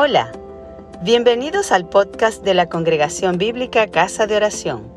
[0.00, 0.30] Hola,
[1.02, 4.92] bienvenidos al podcast de la Congregación Bíblica Casa de Oración.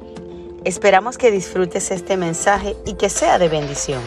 [0.63, 3.99] Esperamos que disfrutes este mensaje y que sea de bendición.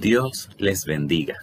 [0.00, 1.36] Dios les bendiga.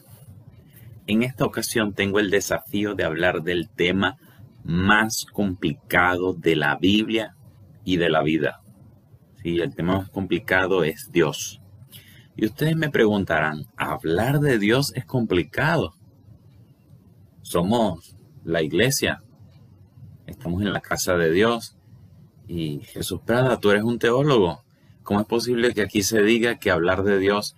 [1.05, 4.17] En esta ocasión tengo el desafío de hablar del tema
[4.63, 7.35] más complicado de la Biblia
[7.83, 8.61] y de la vida.
[9.43, 11.61] Sí, el tema más complicado es Dios.
[12.37, 15.95] Y ustedes me preguntarán, hablar de Dios es complicado.
[17.41, 19.23] Somos la iglesia,
[20.27, 21.77] estamos en la casa de Dios.
[22.47, 24.65] Y Jesús Prada, tú eres un teólogo.
[25.03, 27.55] ¿Cómo es posible que aquí se diga que hablar de Dios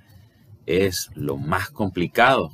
[0.68, 2.52] es lo más complicado?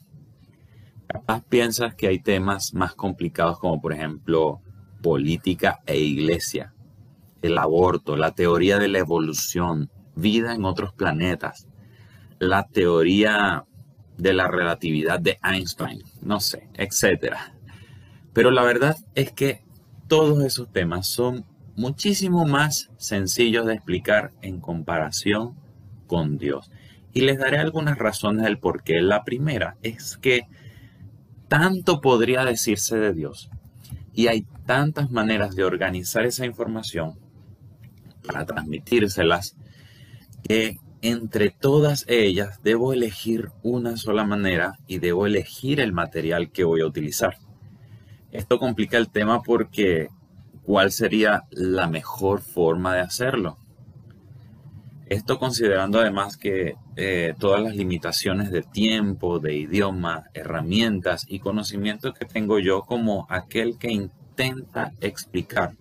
[1.07, 4.61] Capaz piensas que hay temas más complicados como por ejemplo
[5.01, 6.73] política e iglesia,
[7.41, 11.67] el aborto, la teoría de la evolución, vida en otros planetas
[12.43, 13.65] la teoría
[14.17, 17.53] de la relatividad de Einstein, no sé, etcétera.
[18.33, 19.63] Pero la verdad es que
[20.07, 21.45] todos esos temas son
[21.75, 25.55] muchísimo más sencillos de explicar en comparación
[26.07, 26.71] con Dios.
[27.13, 29.01] Y les daré algunas razones del por qué.
[29.01, 30.47] La primera es que
[31.47, 33.49] tanto podría decirse de Dios
[34.13, 37.19] y hay tantas maneras de organizar esa información
[38.25, 39.55] para transmitírselas
[40.47, 46.63] que entre todas ellas debo elegir una sola manera y debo elegir el material que
[46.63, 47.37] voy a utilizar.
[48.31, 50.07] Esto complica el tema porque
[50.63, 53.57] ¿cuál sería la mejor forma de hacerlo?
[55.07, 62.13] Esto considerando además que eh, todas las limitaciones de tiempo, de idioma, herramientas y conocimientos
[62.13, 65.75] que tengo yo como aquel que intenta explicar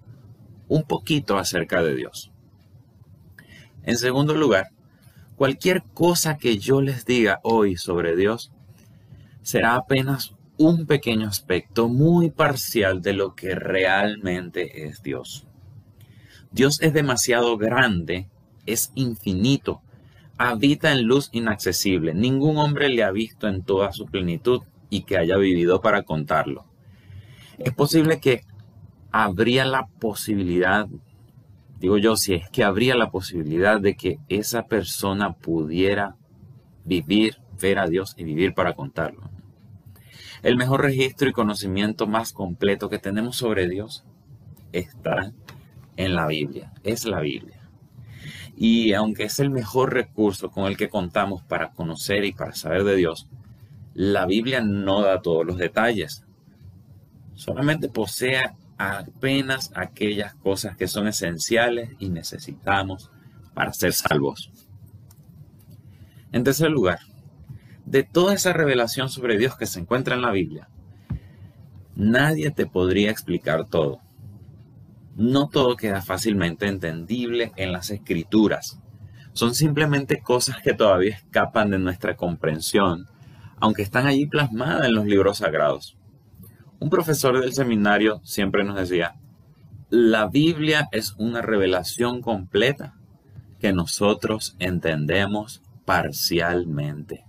[0.67, 2.33] un poquito acerca de Dios.
[3.84, 4.72] En segundo lugar,
[5.43, 8.53] Cualquier cosa que yo les diga hoy sobre Dios
[9.43, 15.48] será apenas un pequeño aspecto muy parcial de lo que realmente es Dios.
[16.52, 18.29] Dios es demasiado grande,
[18.67, 19.83] es infinito,
[20.39, 22.14] habita en luz inaccesible.
[22.14, 26.67] Ningún hombre le ha visto en toda su plenitud y que haya vivido para contarlo.
[27.58, 28.45] Es posible que
[29.11, 30.86] habría la posibilidad
[31.83, 36.15] digo yo, si es que habría la posibilidad de que esa persona pudiera
[36.85, 39.29] vivir, ver a Dios y vivir para contarlo.
[40.45, 44.05] El mejor registro y conocimiento más completo que tenemos sobre Dios
[44.70, 45.33] está
[45.97, 47.69] en la Biblia, es la Biblia.
[48.57, 52.85] Y aunque es el mejor recurso con el que contamos para conocer y para saber
[52.85, 53.29] de Dios,
[53.93, 56.25] la Biblia no da todos los detalles.
[57.35, 63.11] Solamente posee apenas aquellas cosas que son esenciales y necesitamos
[63.55, 64.51] para ser salvos.
[66.33, 66.98] En tercer lugar,
[67.85, 70.69] de toda esa revelación sobre Dios que se encuentra en la Biblia,
[71.95, 74.01] nadie te podría explicar todo.
[75.14, 78.81] No todo queda fácilmente entendible en las escrituras.
[79.35, 83.07] Son simplemente cosas que todavía escapan de nuestra comprensión,
[83.61, 85.99] aunque están allí plasmadas en los libros sagrados.
[86.83, 89.15] Un profesor del seminario siempre nos decía,
[89.89, 92.97] la Biblia es una revelación completa
[93.61, 97.25] que nosotros entendemos parcialmente.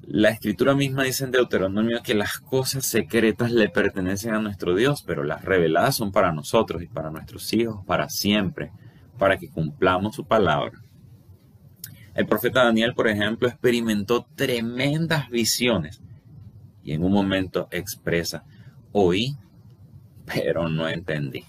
[0.00, 5.02] La escritura misma dice en Deuteronomio que las cosas secretas le pertenecen a nuestro Dios,
[5.06, 8.72] pero las reveladas son para nosotros y para nuestros hijos para siempre,
[9.18, 10.80] para que cumplamos su palabra.
[12.14, 16.00] El profeta Daniel, por ejemplo, experimentó tremendas visiones
[16.82, 18.44] y en un momento expresa,
[18.92, 19.36] oí,
[20.24, 21.44] pero no entendí.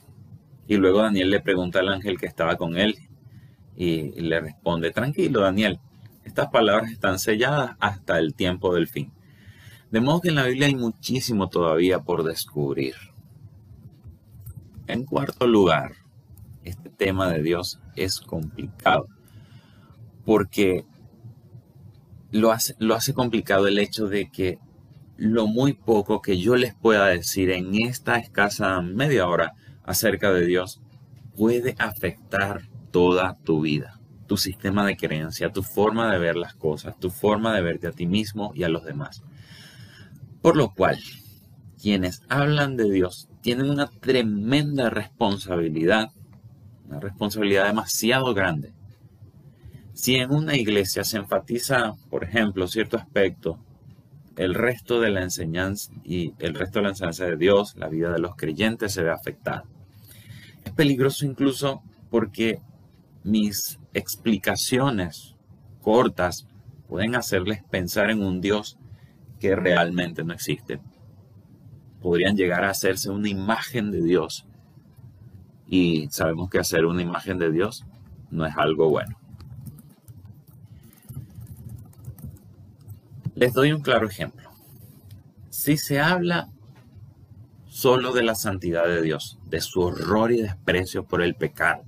[0.67, 2.95] Y luego Daniel le pregunta al ángel que estaba con él
[3.75, 5.79] y le responde, tranquilo Daniel,
[6.23, 9.11] estas palabras están selladas hasta el tiempo del fin.
[9.89, 12.95] De modo que en la Biblia hay muchísimo todavía por descubrir.
[14.85, 15.93] En cuarto lugar,
[16.63, 19.07] este tema de Dios es complicado
[20.25, 20.85] porque
[22.31, 24.59] lo hace, lo hace complicado el hecho de que
[25.19, 30.45] lo muy poco que yo les pueda decir en esta escasa media hora acerca de
[30.45, 30.81] Dios
[31.35, 32.61] puede afectar
[32.91, 37.53] toda tu vida, tu sistema de creencia, tu forma de ver las cosas, tu forma
[37.53, 39.21] de verte a ti mismo y a los demás.
[40.41, 40.97] Por lo cual,
[41.81, 46.11] quienes hablan de Dios tienen una tremenda responsabilidad,
[46.87, 48.71] una responsabilidad demasiado grande.
[49.93, 53.59] Si en una iglesia se enfatiza, por ejemplo, cierto aspecto
[54.39, 58.09] el resto de la enseñanza y el resto de la enseñanza de Dios, la vida
[58.13, 59.65] de los creyentes se ve afectada.
[60.63, 62.61] Es peligroso incluso porque
[63.25, 65.35] mis explicaciones
[65.81, 66.47] cortas
[66.87, 68.77] pueden hacerles pensar en un Dios
[69.41, 70.79] que realmente no existe.
[72.01, 74.47] Podrían llegar a hacerse una imagen de Dios.
[75.67, 77.85] Y sabemos que hacer una imagen de Dios
[78.31, 79.18] no es algo bueno.
[83.39, 84.49] Les doy un claro ejemplo.
[85.49, 86.49] Si se habla
[87.69, 91.83] solo de la santidad de Dios, de su horror y desprecio por el pecado,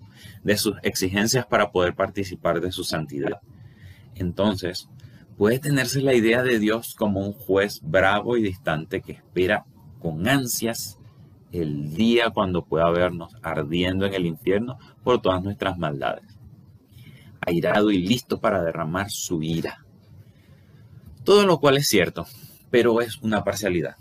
[0.45, 3.41] de sus exigencias para poder participar de su santidad,
[4.15, 4.87] entonces
[5.37, 9.65] puede tenerse la idea de Dios como un juez bravo y distante que espera
[9.99, 10.99] con ansias
[11.51, 16.39] el día cuando pueda vernos ardiendo en el infierno por todas nuestras maldades,
[17.41, 19.85] airado y listo para derramar su ira.
[21.23, 22.25] Todo lo cual es cierto,
[22.69, 23.95] pero es una parcialidad.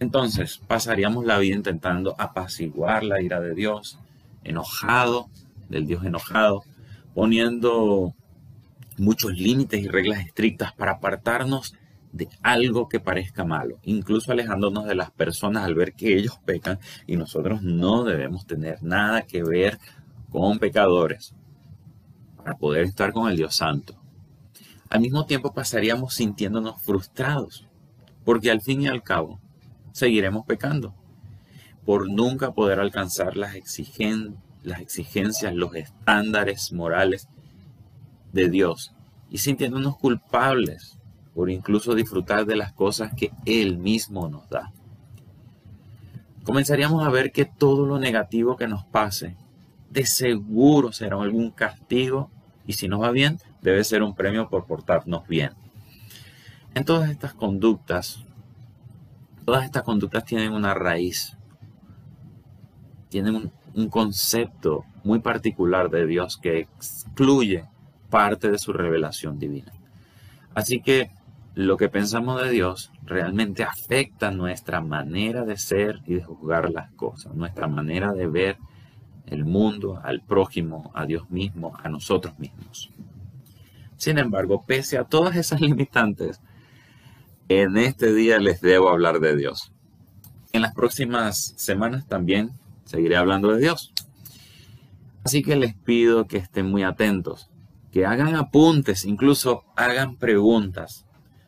[0.00, 3.98] Entonces pasaríamos la vida intentando apaciguar la ira de Dios,
[4.44, 5.28] enojado,
[5.68, 6.62] del Dios enojado,
[7.14, 8.14] poniendo
[8.96, 11.74] muchos límites y reglas estrictas para apartarnos
[12.12, 16.78] de algo que parezca malo, incluso alejándonos de las personas al ver que ellos pecan
[17.06, 19.78] y nosotros no debemos tener nada que ver
[20.30, 21.34] con pecadores
[22.36, 23.94] para poder estar con el Dios Santo.
[24.90, 27.66] Al mismo tiempo pasaríamos sintiéndonos frustrados,
[28.24, 29.38] porque al fin y al cabo
[29.92, 30.94] seguiremos pecando
[31.84, 33.54] por nunca poder alcanzar las,
[34.62, 37.28] las exigencias, los estándares morales
[38.32, 38.94] de Dios
[39.30, 40.98] y sintiéndonos culpables
[41.34, 44.72] por incluso disfrutar de las cosas que Él mismo nos da.
[46.44, 49.36] Comenzaríamos a ver que todo lo negativo que nos pase,
[49.90, 52.30] de seguro será algún castigo
[52.66, 55.52] y si nos va bien, debe ser un premio por portarnos bien.
[56.74, 58.24] En todas estas conductas
[59.48, 61.34] Todas estas conductas tienen una raíz,
[63.08, 67.64] tienen un, concepto muy particular de Dios que excluye
[68.10, 69.72] parte de su revelación divina.
[70.54, 71.12] Así que
[71.54, 76.90] lo que pensamos de Dios realmente afecta nuestra manera de ser y de juzgar las
[76.92, 78.58] cosas, nuestra manera de ver
[79.24, 82.90] el mundo, al prójimo, a Dios mismo, a nosotros mismos.
[83.98, 86.40] Sin embargo, pese a todas esas limitantes,
[87.48, 89.72] en este día les debo hablar de Dios.
[90.52, 92.52] En las próximas semanas también
[92.84, 93.92] seguiré hablando de Dios.
[95.24, 97.50] Así que les pido que estén muy atentos,
[97.92, 101.04] que hagan apuntes, incluso hagan preguntas.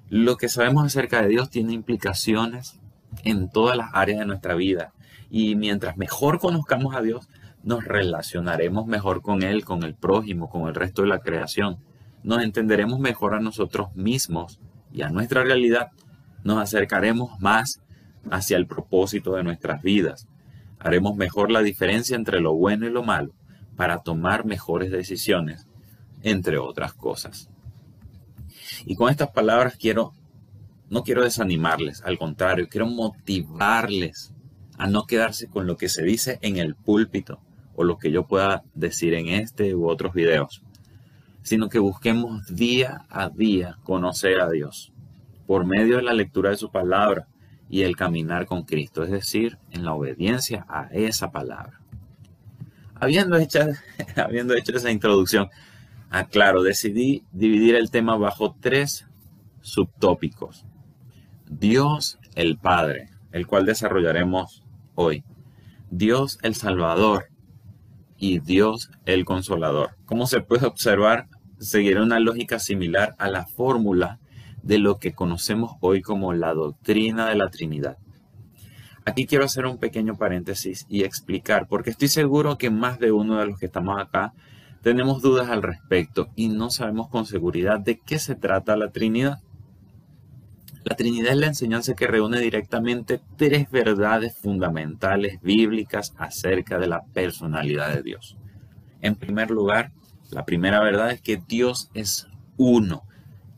[0.08, 2.80] Lo que sabemos acerca de Dios tiene implicaciones
[3.22, 4.92] en todas las áreas de nuestra vida.
[5.30, 7.28] Y mientras mejor conozcamos a Dios,
[7.62, 11.78] nos relacionaremos mejor con Él, con el prójimo, con el resto de la creación.
[12.22, 14.60] Nos entenderemos mejor a nosotros mismos
[14.92, 15.88] y a nuestra realidad,
[16.44, 17.80] nos acercaremos más
[18.30, 20.26] hacia el propósito de nuestras vidas.
[20.78, 23.32] Haremos mejor la diferencia entre lo bueno y lo malo
[23.76, 25.66] para tomar mejores decisiones,
[26.22, 27.48] entre otras cosas.
[28.84, 30.12] Y con estas palabras quiero,
[30.90, 34.34] no quiero desanimarles, al contrario, quiero motivarles
[34.76, 37.40] a no quedarse con lo que se dice en el púlpito
[37.74, 40.62] o lo que yo pueda decir en este u otros videos
[41.42, 44.92] sino que busquemos día a día conocer a Dios
[45.46, 47.26] por medio de la lectura de su palabra
[47.68, 51.80] y el caminar con Cristo, es decir, en la obediencia a esa palabra.
[52.94, 53.60] Habiendo hecho,
[54.16, 55.48] habiendo hecho esa introducción,
[56.10, 59.06] aclaro, decidí dividir el tema bajo tres
[59.60, 60.66] subtópicos.
[61.48, 64.64] Dios el Padre, el cual desarrollaremos
[64.94, 65.24] hoy.
[65.90, 67.30] Dios el Salvador,
[68.20, 69.96] y Dios el Consolador.
[70.04, 71.26] Como se puede observar,
[71.60, 74.18] seguirá una lógica similar a la fórmula
[74.62, 77.98] de lo que conocemos hoy como la doctrina de la Trinidad.
[79.04, 83.38] Aquí quiero hacer un pequeño paréntesis y explicar, porque estoy seguro que más de uno
[83.38, 84.32] de los que estamos acá
[84.82, 89.40] tenemos dudas al respecto y no sabemos con seguridad de qué se trata la Trinidad.
[90.84, 97.02] La Trinidad es la enseñanza que reúne directamente tres verdades fundamentales bíblicas acerca de la
[97.12, 98.38] personalidad de Dios.
[99.02, 99.92] En primer lugar,
[100.30, 103.02] la primera verdad es que Dios es uno,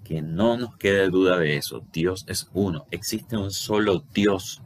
[0.05, 1.85] que no nos quede duda de eso.
[1.93, 4.63] Dios es uno, existe un solo Dios.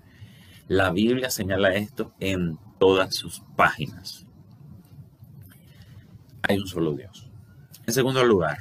[0.68, 4.26] La Biblia señala esto en todas sus páginas.
[6.42, 7.28] Hay un solo Dios.
[7.86, 8.58] En segundo lugar,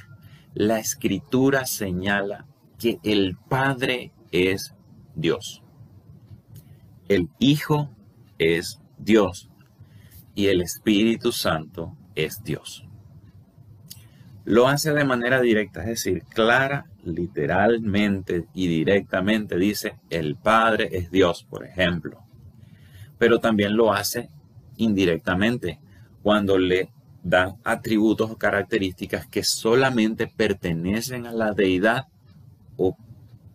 [0.54, 2.46] la escritura señala
[2.80, 4.74] que el Padre es
[5.16, 5.62] Dios.
[7.08, 7.92] El Hijo
[8.40, 9.50] es Dios.
[10.34, 12.86] Y el Espíritu Santo es Dios.
[14.46, 21.10] Lo hace de manera directa, es decir, clara, literalmente y directamente dice, el Padre es
[21.10, 22.20] Dios, por ejemplo.
[23.18, 24.30] Pero también lo hace
[24.78, 25.80] indirectamente,
[26.22, 26.90] cuando le
[27.24, 32.06] da atributos o características que solamente pertenecen a la deidad
[32.78, 32.96] o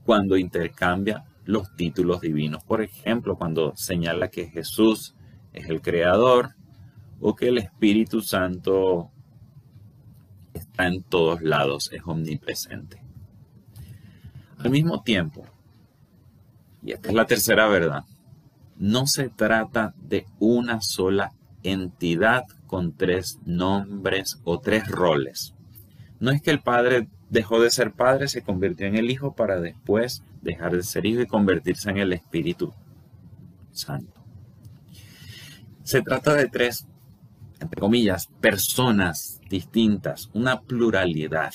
[0.05, 2.65] cuando intercambia los títulos divinos.
[2.65, 5.15] Por ejemplo, cuando señala que Jesús
[5.53, 6.57] es el creador
[7.21, 9.13] o que el Espíritu Santo
[10.87, 13.03] en todos lados, es omnipresente.
[14.59, 15.45] Al mismo tiempo,
[16.83, 18.05] y esta es la tercera verdad,
[18.77, 21.33] no se trata de una sola
[21.63, 25.55] entidad con tres nombres o tres roles.
[26.19, 29.61] No es que el Padre dejó de ser Padre, se convirtió en el Hijo para
[29.61, 32.73] después dejar de ser Hijo y convertirse en el Espíritu
[33.73, 34.21] Santo.
[35.83, 36.87] Se trata de tres,
[37.61, 41.53] entre comillas, personas distintas, una pluralidad.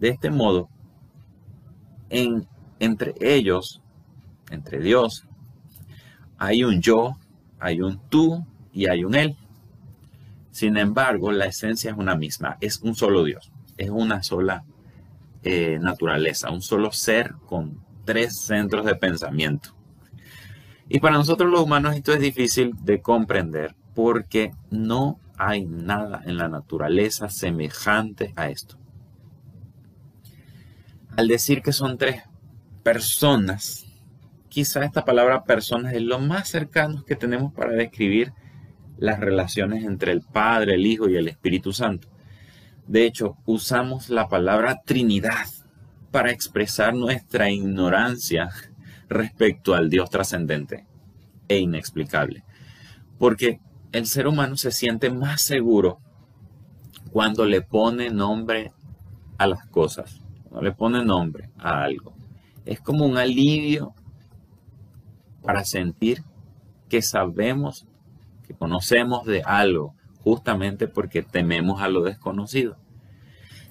[0.00, 0.68] De este modo,
[2.10, 2.46] en,
[2.78, 3.80] entre ellos,
[4.50, 5.26] entre Dios,
[6.36, 7.16] hay un yo,
[7.58, 9.36] hay un tú y hay un él.
[10.50, 14.64] Sin embargo, la esencia es una misma, es un solo Dios, es una sola
[15.42, 19.74] eh, naturaleza, un solo ser con tres centros de pensamiento.
[20.88, 26.36] Y para nosotros los humanos esto es difícil de comprender porque no hay nada en
[26.36, 28.78] la naturaleza semejante a esto.
[31.16, 32.22] Al decir que son tres
[32.84, 33.86] personas,
[34.48, 38.32] quizá esta palabra personas es lo más cercano que tenemos para describir
[38.98, 42.06] las relaciones entre el Padre, el Hijo y el Espíritu Santo.
[42.86, 45.48] De hecho, usamos la palabra Trinidad
[46.12, 48.48] para expresar nuestra ignorancia
[49.08, 50.86] respecto al Dios trascendente
[51.48, 52.44] e inexplicable.
[53.18, 53.58] Porque
[53.92, 56.00] el ser humano se siente más seguro
[57.10, 58.72] cuando le pone nombre
[59.38, 62.14] a las cosas, cuando le pone nombre a algo.
[62.66, 63.94] Es como un alivio
[65.42, 66.22] para sentir
[66.88, 67.86] que sabemos,
[68.46, 72.76] que conocemos de algo, justamente porque tememos a lo desconocido.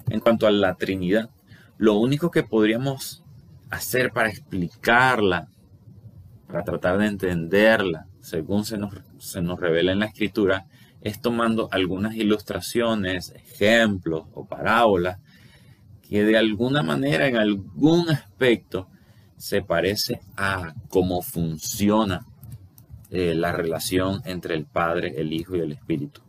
[0.08, 1.30] En cuanto a la Trinidad,
[1.76, 3.22] lo único que podríamos
[3.70, 5.48] hacer para explicarla,
[6.48, 10.66] para tratar de entenderla, según se nos, se nos revela en la escritura,
[11.00, 15.18] es tomando algunas ilustraciones, ejemplos o parábolas
[16.08, 18.88] que de alguna manera, en algún aspecto,
[19.36, 22.26] se parece a cómo funciona
[23.10, 26.22] eh, la relación entre el Padre, el Hijo y el Espíritu.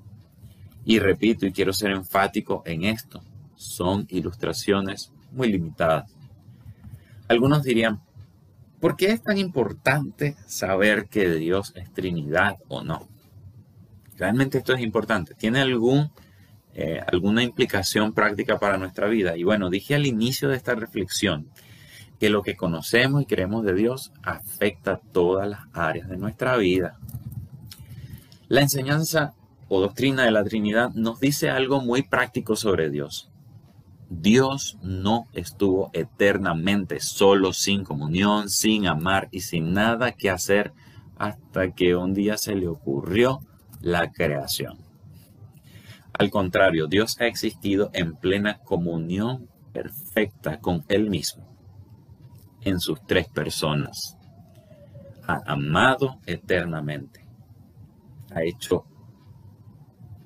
[0.86, 3.22] Y repito, y quiero ser enfático en esto,
[3.55, 6.13] son ilustraciones muy limitadas.
[7.27, 8.01] Algunos dirían,
[8.79, 13.07] ¿por qué es tan importante saber que Dios es Trinidad o no?
[14.17, 15.33] Realmente esto es importante.
[15.33, 16.12] ¿Tiene algún,
[16.74, 19.38] eh, alguna implicación práctica para nuestra vida?
[19.38, 21.48] Y bueno, dije al inicio de esta reflexión
[22.19, 26.98] que lo que conocemos y creemos de Dios afecta todas las áreas de nuestra vida.
[28.50, 29.33] La enseñanza
[29.69, 33.28] o doctrina de la Trinidad nos dice algo muy práctico sobre Dios.
[34.09, 40.73] Dios no estuvo eternamente solo, sin comunión, sin amar y sin nada que hacer
[41.17, 43.41] hasta que un día se le ocurrió
[43.81, 44.79] la creación.
[46.13, 51.47] Al contrario, Dios ha existido en plena comunión perfecta con Él mismo,
[52.61, 54.17] en sus tres personas.
[55.27, 57.25] Ha amado eternamente.
[58.33, 58.85] Ha hecho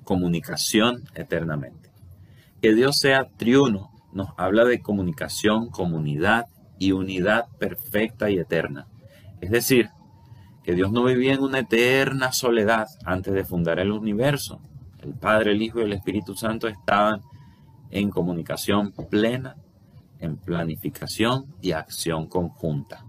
[0.04, 1.83] comunicación eternamente.
[2.64, 6.46] Que Dios sea triuno nos habla de comunicación, comunidad
[6.78, 8.86] y unidad perfecta y eterna.
[9.42, 9.90] Es decir,
[10.62, 14.62] que Dios no vivía en una eterna soledad antes de fundar el universo.
[15.02, 17.20] El Padre, el Hijo y el Espíritu Santo estaban
[17.90, 19.56] en comunicación plena,
[20.18, 23.04] en planificación y acción conjunta.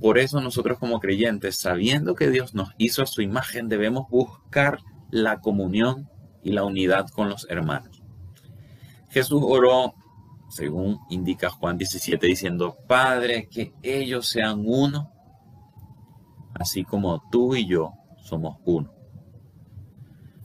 [0.00, 4.78] Por eso nosotros como creyentes, sabiendo que Dios nos hizo a su imagen, debemos buscar
[5.10, 6.08] la comunión
[6.46, 8.04] y la unidad con los hermanos.
[9.10, 9.94] Jesús oró,
[10.48, 15.10] según indica Juan 17, diciendo, Padre, que ellos sean uno,
[16.54, 18.92] así como tú y yo somos uno.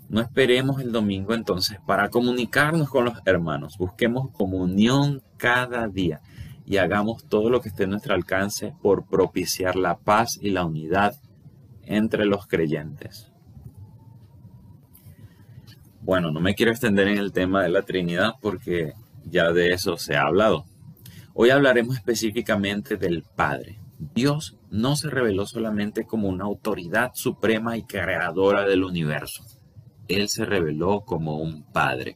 [0.09, 3.77] No esperemos el domingo entonces para comunicarnos con los hermanos.
[3.77, 6.21] Busquemos comunión cada día
[6.65, 10.65] y hagamos todo lo que esté en nuestro alcance por propiciar la paz y la
[10.65, 11.13] unidad
[11.83, 13.30] entre los creyentes.
[16.01, 18.93] Bueno, no me quiero extender en el tema de la Trinidad porque
[19.25, 20.65] ya de eso se ha hablado.
[21.33, 23.79] Hoy hablaremos específicamente del Padre.
[24.15, 29.43] Dios no se reveló solamente como una autoridad suprema y creadora del universo.
[30.07, 32.15] Él se reveló como un Padre.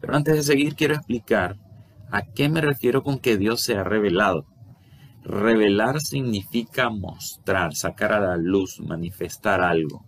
[0.00, 1.56] Pero antes de seguir quiero explicar
[2.12, 4.44] ¿A qué me refiero con que Dios se ha revelado?
[5.24, 10.04] Revelar significa mostrar, sacar a la luz, manifestar algo,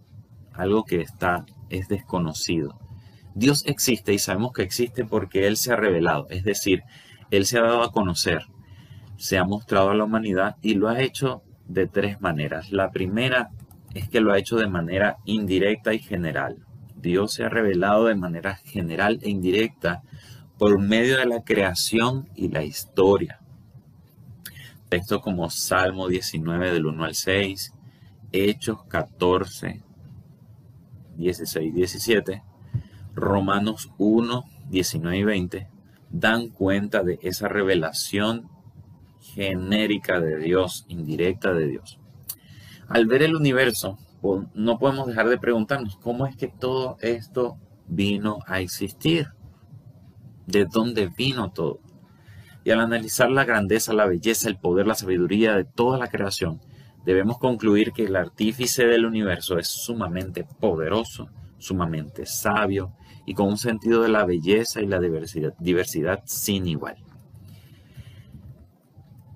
[0.52, 2.78] algo que está es desconocido.
[3.34, 6.82] Dios existe y sabemos que existe porque Él se ha revelado, es decir,
[7.30, 8.42] Él se ha dado a conocer,
[9.16, 12.70] se ha mostrado a la humanidad y lo ha hecho de tres maneras.
[12.70, 13.50] La primera
[13.94, 16.64] es que lo ha hecho de manera indirecta y general.
[16.96, 20.02] Dios se ha revelado de manera general e indirecta
[20.58, 23.40] por medio de la creación y la historia.
[24.88, 27.72] Textos como Salmo 19 del 1 al 6,
[28.32, 29.82] Hechos 14,
[31.16, 32.42] 16 17,
[33.14, 35.68] Romanos 1, 19 y 20,
[36.10, 38.48] dan cuenta de esa revelación
[39.20, 41.98] genérica de Dios, indirecta de Dios.
[42.88, 43.98] Al ver el universo,
[44.54, 49.28] no podemos dejar de preguntarnos cómo es que todo esto vino a existir.
[50.46, 51.80] ¿De dónde vino todo?
[52.64, 56.60] Y al analizar la grandeza, la belleza, el poder, la sabiduría de toda la creación,
[57.04, 62.92] debemos concluir que el artífice del universo es sumamente poderoso, sumamente sabio
[63.26, 66.96] y con un sentido de la belleza y la diversidad, diversidad sin igual.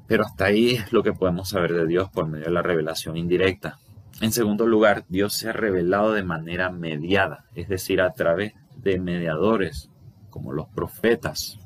[0.07, 3.17] Pero hasta ahí es lo que podemos saber de Dios por medio de la revelación
[3.17, 3.79] indirecta.
[4.21, 8.99] En segundo lugar, Dios se ha revelado de manera mediada, es decir, a través de
[8.99, 9.91] mediadores
[10.31, 11.59] como los profetas.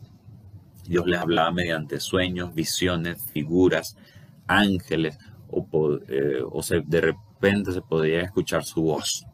[0.84, 3.96] Dios les hablaba mediante sueños, visiones, figuras,
[4.46, 5.18] ángeles,
[5.52, 6.42] o, eh,
[6.86, 9.26] de repente se podía escuchar su voz.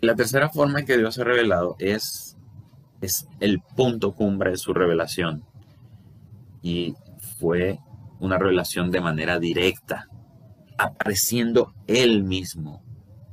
[0.00, 2.36] La tercera forma en que Dios se ha revelado es,
[3.00, 5.44] es el punto cumbre de su revelación,
[6.62, 6.94] y
[7.38, 7.78] fue
[8.18, 10.08] una revelación de manera directa,
[10.78, 12.82] apareciendo él mismo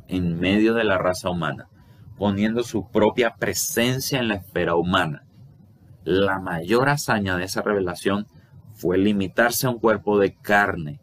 [0.08, 1.70] en medio de la raza humana,
[2.18, 5.26] poniendo su propia presencia en la esfera humana.
[6.04, 8.28] La mayor hazaña de esa revelación
[8.74, 11.00] fue limitarse a un cuerpo de carne.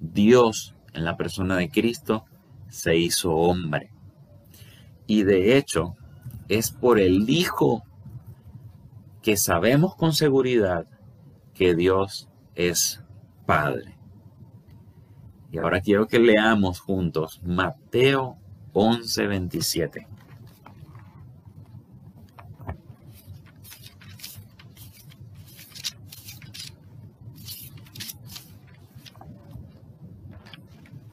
[0.00, 2.24] Dios, en la persona de Cristo,
[2.68, 3.90] se hizo hombre.
[5.06, 5.96] Y de hecho,
[6.48, 7.82] es por el Hijo
[9.22, 10.86] que sabemos con seguridad
[11.54, 13.02] que Dios es
[13.46, 13.96] Padre.
[15.50, 18.36] Y ahora quiero que leamos juntos Mateo
[18.74, 19.26] 11,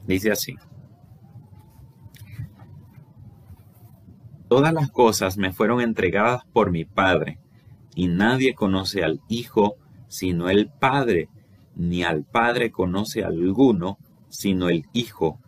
[0.06, 0.54] Dice así.
[4.48, 7.38] Todas las cosas me fueron entregadas por mi Padre,
[7.94, 9.76] y nadie conoce al Hijo
[10.08, 11.28] sino el Padre,
[11.74, 15.40] ni al Padre conoce alguno, sino el Hijo,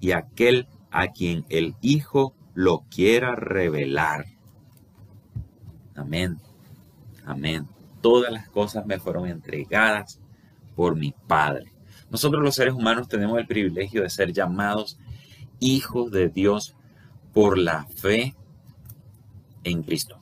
[0.00, 4.26] y aquel a quien el Hijo lo quiera revelar.
[5.94, 6.38] Amén.
[7.24, 7.66] Amén.
[8.00, 10.20] Todas las cosas me fueron entregadas
[10.74, 11.72] por mi Padre.
[12.10, 14.98] Nosotros los seres humanos tenemos el privilegio de ser llamados
[15.58, 16.76] hijos de Dios
[17.32, 18.34] por la fe
[19.64, 20.20] en Cristo.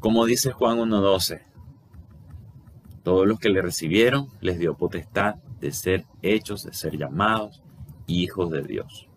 [0.00, 1.42] Como dice Juan 1.12,
[3.02, 7.62] todos los que le recibieron les dio potestad de ser hechos, de ser llamados
[8.06, 9.08] hijos de Dios.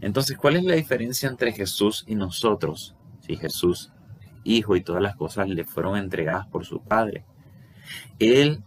[0.00, 2.94] Entonces, ¿cuál es la diferencia entre Jesús y nosotros?
[3.20, 3.92] Si Jesús,
[4.44, 7.24] hijo y todas las cosas le fueron entregadas por su Padre.
[8.18, 8.62] Él,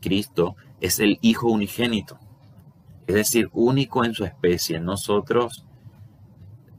[0.00, 2.18] Cristo, es el Hijo unigénito,
[3.06, 4.80] es decir, único en su especie.
[4.80, 5.66] Nosotros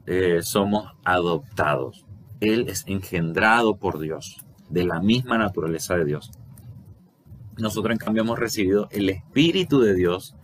[0.06, 2.06] eh, somos adoptados.
[2.40, 6.30] Él es engendrado por Dios, de la misma naturaleza de Dios.
[7.58, 10.34] Nosotros en cambio hemos recibido el Espíritu de Dios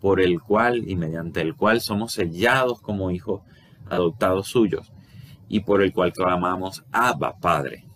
[0.00, 3.42] por el cual y mediante el cual somos sellados como hijos
[3.88, 4.92] adoptados suyos
[5.48, 7.86] y por el cual clamamos Abba Padre.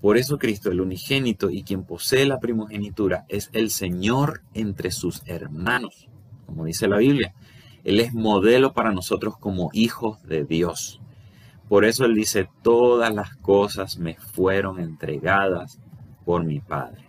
[0.00, 5.22] Por eso Cristo, el unigénito y quien posee la primogenitura, es el Señor entre sus
[5.26, 6.08] hermanos,
[6.46, 7.34] como dice la Biblia.
[7.84, 11.00] Él es modelo para nosotros como hijos de Dios.
[11.68, 15.80] Por eso Él dice, todas las cosas me fueron entregadas
[16.24, 17.08] por mi Padre.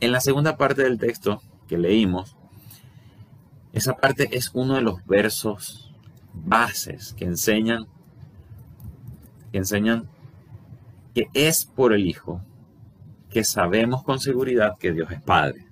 [0.00, 2.36] En la segunda parte del texto que leímos,
[3.72, 5.92] esa parte es uno de los versos
[6.32, 7.86] bases que enseñan
[9.50, 10.08] que enseñan
[11.18, 12.40] que es por el Hijo
[13.28, 15.66] que sabemos con seguridad que Dios es Padre.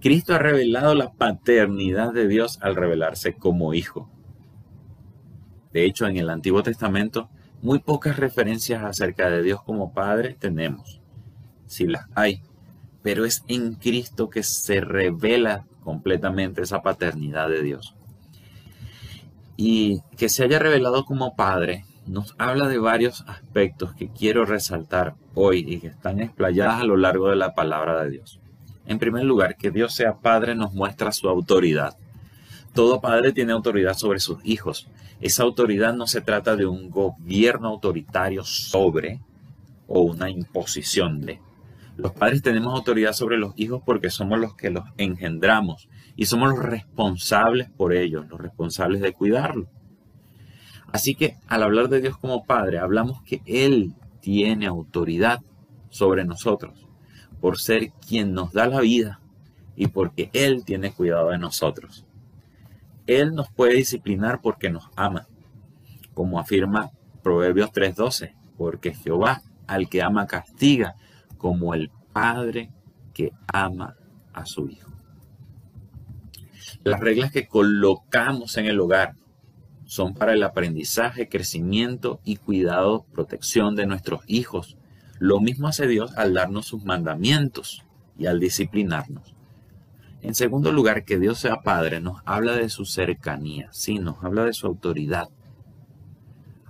[0.00, 4.10] Cristo ha revelado la paternidad de Dios al revelarse como Hijo.
[5.72, 7.30] De hecho, en el Antiguo Testamento,
[7.62, 11.00] muy pocas referencias acerca de Dios como Padre tenemos.
[11.66, 12.42] Si las hay,
[13.00, 17.94] pero es en Cristo que se revela completamente esa paternidad de Dios.
[19.56, 25.14] Y que se haya revelado como Padre nos habla de varios aspectos que quiero resaltar
[25.34, 28.40] hoy y que están explayadas a lo largo de la palabra de Dios.
[28.86, 31.96] En primer lugar, que Dios sea Padre nos muestra su autoridad.
[32.74, 34.88] Todo padre tiene autoridad sobre sus hijos.
[35.20, 39.20] Esa autoridad no se trata de un gobierno autoritario sobre
[39.86, 41.40] o una imposición de.
[41.96, 46.50] Los padres tenemos autoridad sobre los hijos porque somos los que los engendramos y somos
[46.50, 49.68] los responsables por ellos, los responsables de cuidarlos.
[50.92, 55.40] Así que al hablar de Dios como Padre, hablamos que Él tiene autoridad
[55.88, 56.86] sobre nosotros
[57.40, 59.20] por ser quien nos da la vida
[59.74, 62.06] y porque Él tiene cuidado de nosotros.
[63.06, 65.26] Él nos puede disciplinar porque nos ama,
[66.14, 66.90] como afirma
[67.22, 70.94] Proverbios 3:12, porque Jehová al que ama castiga,
[71.36, 72.70] como el padre
[73.12, 73.96] que ama
[74.32, 74.92] a su hijo.
[76.84, 79.14] Las reglas que colocamos en el hogar
[79.84, 84.76] son para el aprendizaje, crecimiento y cuidado, protección de nuestros hijos.
[85.18, 87.84] Lo mismo hace Dios al darnos sus mandamientos
[88.18, 89.34] y al disciplinarnos.
[90.22, 94.44] En segundo lugar, que Dios sea Padre nos habla de su cercanía, sí, nos habla
[94.44, 95.28] de su autoridad.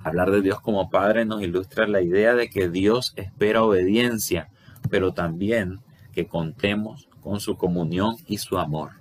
[0.02, 4.48] Hablar de Dios como Padre nos ilustra la idea de que Dios espera obediencia,
[4.90, 5.80] pero también
[6.12, 8.92] que contemos con su comunión y su amor.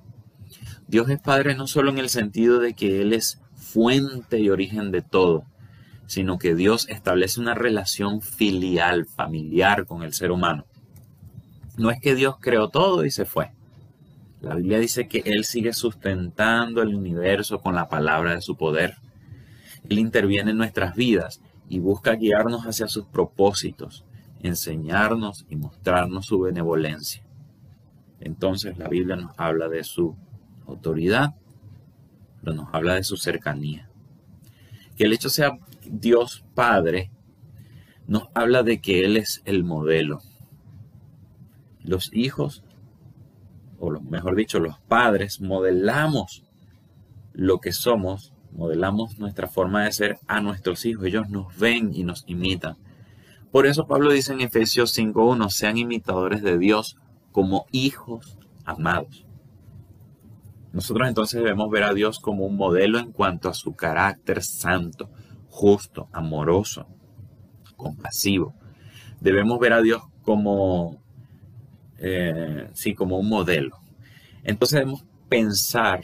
[0.88, 4.92] Dios es Padre no solo en el sentido de que Él es fuente y origen
[4.92, 5.46] de todo,
[6.06, 10.66] sino que Dios establece una relación filial, familiar con el ser humano.
[11.78, 13.52] No es que Dios creó todo y se fue.
[14.42, 18.98] La Biblia dice que Él sigue sustentando el universo con la palabra de su poder.
[19.88, 24.04] Él interviene en nuestras vidas y busca guiarnos hacia sus propósitos,
[24.42, 27.24] enseñarnos y mostrarnos su benevolencia.
[28.20, 30.16] Entonces la Biblia nos habla de su
[30.68, 31.36] autoridad,
[32.44, 33.90] pero nos habla de su cercanía.
[34.96, 37.12] Que el hecho sea Dios Padre
[38.08, 40.20] nos habla de que Él es el modelo.
[41.84, 42.64] Los hijos
[43.82, 46.44] o mejor dicho, los padres, modelamos
[47.34, 51.06] lo que somos, modelamos nuestra forma de ser a nuestros hijos.
[51.06, 52.78] Ellos nos ven y nos imitan.
[53.52, 56.98] Por eso Pablo dice en Efesios 5.1, sean imitadores de Dios
[57.32, 59.26] como hijos amados.
[60.74, 65.10] Nosotros entonces debemos ver a Dios como un modelo en cuanto a su carácter santo,
[65.50, 66.88] justo, amoroso,
[67.76, 68.54] compasivo.
[69.20, 71.02] Debemos ver a Dios como
[72.04, 73.78] eh, sí, como un modelo.
[74.44, 76.04] Entonces debemos pensar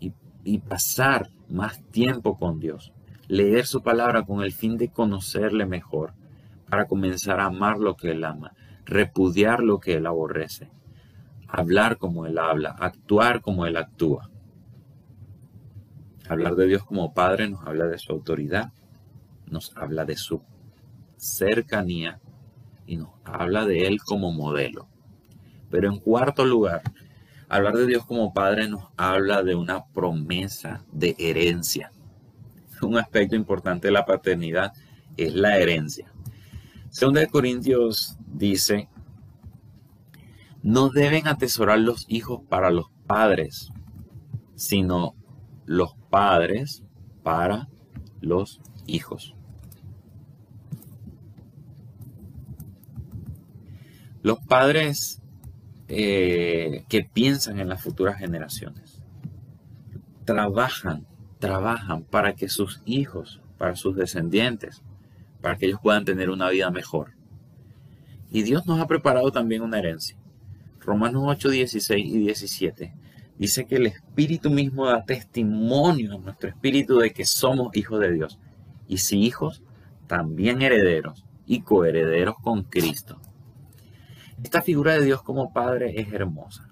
[0.00, 0.12] y,
[0.44, 2.92] y pasar más tiempo con Dios,
[3.28, 6.14] leer su palabra con el fin de conocerle mejor,
[6.70, 8.54] para comenzar a amar lo que Él ama,
[8.86, 10.70] repudiar lo que Él aborrece,
[11.48, 14.30] hablar como Él habla, actuar como Él actúa.
[16.28, 18.72] Hablar de Dios como Padre nos habla de su autoridad,
[19.46, 20.42] nos habla de su
[21.16, 22.20] cercanía
[22.86, 24.88] y nos habla de Él como modelo.
[25.70, 26.82] Pero en cuarto lugar,
[27.48, 31.92] hablar de Dios como Padre nos habla de una promesa de herencia.
[32.82, 34.72] Un aspecto importante de la paternidad
[35.16, 36.12] es la herencia.
[36.90, 38.88] Segunda de Corintios dice,
[40.64, 43.70] no deben atesorar los hijos para los padres,
[44.54, 45.14] sino
[45.66, 46.82] los padres
[47.22, 47.68] para
[48.22, 49.36] los hijos.
[54.22, 55.20] Los padres
[55.88, 59.02] eh, que piensan en las futuras generaciones.
[60.24, 61.06] Trabajan,
[61.40, 64.82] trabajan para que sus hijos, para sus descendientes,
[65.42, 67.12] para que ellos puedan tener una vida mejor.
[68.30, 70.23] Y Dios nos ha preparado también una herencia.
[70.84, 72.94] Romanos 8, 16 y 17
[73.38, 78.12] dice que el Espíritu mismo da testimonio a nuestro espíritu de que somos hijos de
[78.12, 78.38] Dios.
[78.86, 79.62] Y si hijos,
[80.06, 83.18] también herederos y coherederos con Cristo
[84.42, 86.68] esta figura de Dios como Padre es hermosa,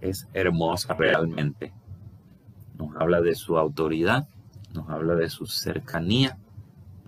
[0.00, 1.72] es hermosa realmente.
[2.76, 4.28] Nos habla de su autoridad,
[4.72, 6.38] nos habla de su cercanía,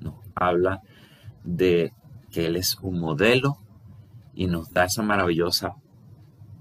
[0.00, 0.82] nos habla
[1.44, 1.92] de
[2.30, 3.58] que Él es un modelo
[4.34, 5.74] y nos da esa maravillosa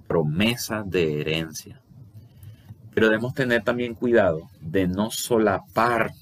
[0.09, 1.79] promesa de herencia.
[2.93, 6.13] Pero debemos tener también cuidado de no solapar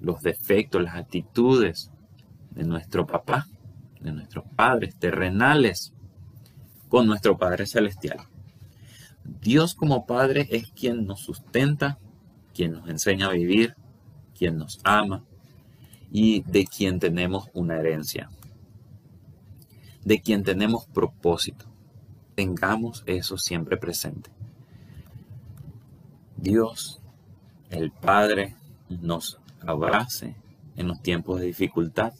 [0.00, 1.90] los defectos, las actitudes
[2.52, 3.46] de nuestro papá,
[4.00, 5.92] de nuestros padres terrenales,
[6.88, 8.18] con nuestro Padre Celestial.
[9.24, 11.98] Dios como Padre es quien nos sustenta,
[12.54, 13.74] quien nos enseña a vivir,
[14.38, 15.24] quien nos ama
[16.10, 18.30] y de quien tenemos una herencia,
[20.04, 21.66] de quien tenemos propósito.
[22.36, 24.30] Tengamos eso siempre presente.
[26.36, 27.00] Dios,
[27.70, 28.54] el Padre,
[28.88, 30.36] nos abrace
[30.76, 32.12] en los tiempos de dificultad,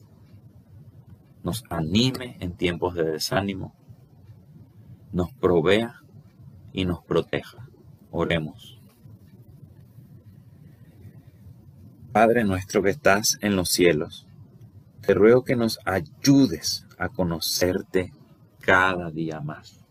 [1.44, 3.72] nos anime en tiempos de desánimo
[5.16, 6.02] nos provea
[6.74, 7.66] y nos proteja.
[8.10, 8.78] Oremos.
[12.12, 14.26] Padre nuestro que estás en los cielos,
[15.00, 18.12] te ruego que nos ayudes a conocerte
[18.60, 19.85] cada día más.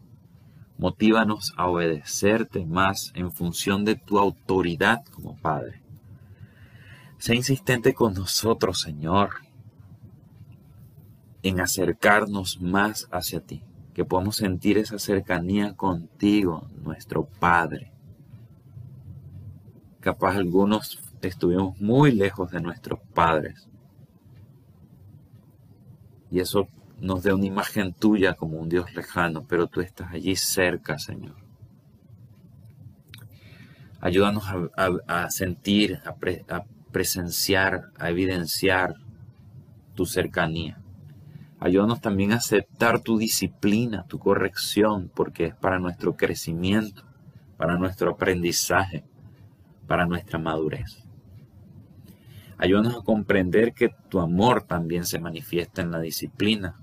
[0.78, 5.82] Motívanos a obedecerte más en función de tu autoridad como Padre.
[7.18, 9.30] Sé insistente con nosotros, Señor,
[11.44, 17.92] en acercarnos más hacia ti, que podamos sentir esa cercanía contigo, nuestro Padre.
[20.02, 23.68] Capaz algunos estuvimos muy lejos de nuestros padres.
[26.32, 26.68] Y eso
[26.99, 31.36] nos da una imagen tuya como un Dios lejano, pero tú estás allí cerca, Señor.
[33.99, 34.45] Ayúdanos
[35.08, 38.95] a, sentir, a presenciar, a evidenciar
[39.95, 40.79] tu cercanía.
[41.60, 47.03] Ayúdanos también a aceptar tu disciplina, tu corrección, porque es para nuestro crecimiento,
[47.58, 49.03] para nuestro aprendizaje,
[49.88, 51.03] para nuestra madurez.
[52.58, 56.75] Ayúdanos a comprender que tu amor también se manifiesta en la disciplina,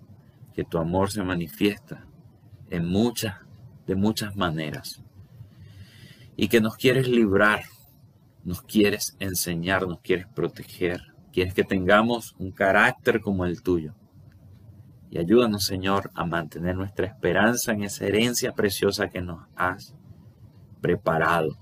[0.52, 2.06] que tu amor se manifiesta
[2.70, 3.36] en muchas,
[3.86, 5.02] de muchas maneras.
[6.36, 7.64] Y que nos quieres librar,
[8.44, 13.94] nos quieres enseñar, nos quieres proteger, quieres que tengamos un carácter como el tuyo.
[15.10, 19.94] Y ayúdanos, Señor, a mantener nuestra esperanza en esa herencia preciosa que nos has
[20.80, 21.58] preparado.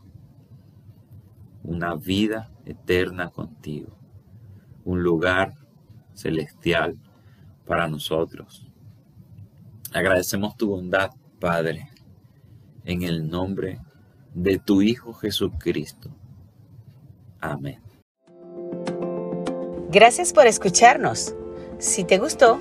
[1.62, 4.00] Una vida eterna contigo
[4.85, 5.55] un lugar
[6.14, 6.98] celestial
[7.66, 8.69] para nosotros.
[9.92, 11.90] Agradecemos tu bondad, Padre,
[12.85, 13.79] en el nombre
[14.35, 16.11] de tu Hijo Jesucristo.
[17.40, 17.81] Amén.
[19.90, 21.35] Gracias por escucharnos.
[21.79, 22.61] Si te gustó,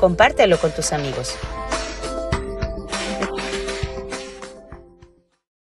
[0.00, 1.36] compártelo con tus amigos.